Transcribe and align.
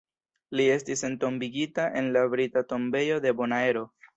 Li 0.59 0.63
estis 0.75 1.03
entombigita 1.09 1.85
en 2.01 2.09
la 2.17 2.25
Brita 2.33 2.67
Tombejo 2.73 3.21
de 3.27 3.39
Bonaero. 3.43 3.89